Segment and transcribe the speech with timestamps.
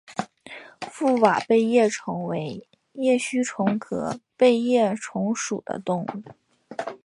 [0.91, 6.23] 覆瓦背叶虫为叶须虫科背叶虫属的动物。